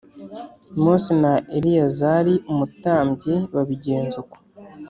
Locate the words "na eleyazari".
1.23-2.33